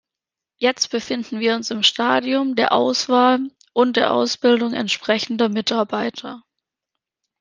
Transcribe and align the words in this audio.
Jetzt 0.57 0.89
befinden 0.89 1.39
wir 1.39 1.53
uns 1.53 1.69
im 1.69 1.83
Stadium 1.83 2.55
der 2.55 2.71
Auswahl 2.71 3.39
und 3.73 3.97
der 3.97 4.11
Ausbildung 4.15 4.73
entsprechender 4.73 5.47
Mitarbeiter. 5.47 6.41